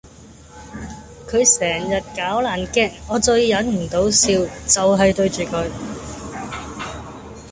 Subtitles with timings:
[1.29, 5.69] 佢成日搞爛 gag 我最忍唔到笑就係對住佢